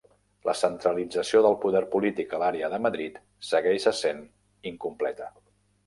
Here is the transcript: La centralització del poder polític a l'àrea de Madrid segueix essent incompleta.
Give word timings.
La 0.47 0.53
centralització 0.61 1.41
del 1.47 1.57
poder 1.67 1.83
polític 1.93 2.35
a 2.37 2.41
l'àrea 2.45 2.73
de 2.73 2.81
Madrid 2.89 3.23
segueix 3.53 3.89
essent 3.97 4.27
incompleta. 4.73 5.35